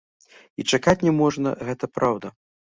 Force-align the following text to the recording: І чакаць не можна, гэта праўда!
І 0.63 0.65
чакаць 0.71 0.97
не 1.09 1.13
можна, 1.19 1.55
гэта 1.71 1.93
праўда! 2.01 2.37